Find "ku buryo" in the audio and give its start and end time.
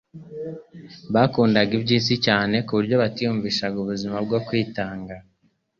2.65-2.95